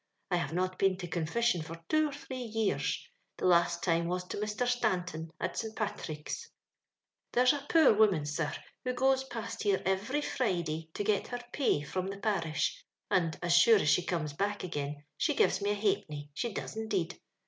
I 0.31 0.37
have 0.37 0.51
not 0.51 0.79
been 0.79 0.97
to 0.97 1.07
con 1.07 1.27
fission 1.27 1.61
for 1.63 1.79
two 1.87 2.09
or 2.09 2.11
three 2.11 2.41
years— 2.41 3.07
the 3.37 3.45
last 3.45 3.83
time 3.83 4.07
was 4.07 4.23
to 4.29 4.37
Mr. 4.37 4.67
Stanton, 4.67 5.29
at 5.39 5.57
St 5.57 5.75
Pathrick's," 5.75 6.49
There's 7.33 7.53
a 7.53 7.67
poor 7.69 7.93
woman, 7.93 8.25
sir, 8.25 8.51
who 8.83 8.93
goes 8.93 9.23
past 9.25 9.61
here 9.61 9.79
every 9.85 10.21
Friday 10.23 10.89
to 10.95 11.03
get 11.03 11.27
her 11.27 11.43
pay 11.53 11.83
from 11.83 12.07
the 12.07 12.17
parish, 12.17 12.83
and, 13.11 13.37
as 13.43 13.55
sure 13.55 13.77
as 13.77 13.89
she 13.89 14.01
comes 14.03 14.33
back 14.33 14.63
again, 14.63 15.03
she 15.17 15.35
gives 15.35 15.61
me 15.61 15.69
a 15.69 15.75
ha'penny— 15.75 16.31
she 16.33 16.51
does, 16.51 16.75
indeed. 16.75 17.21